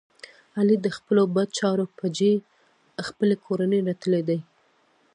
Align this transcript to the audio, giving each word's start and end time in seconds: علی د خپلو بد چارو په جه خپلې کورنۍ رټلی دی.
علی 0.59 0.75
د 0.81 0.87
خپلو 0.97 1.23
بد 1.35 1.49
چارو 1.59 1.85
په 1.99 2.05
جه 2.17 2.31
خپلې 3.07 3.35
کورنۍ 3.45 3.79
رټلی 3.87 4.21
دی. 4.29 4.39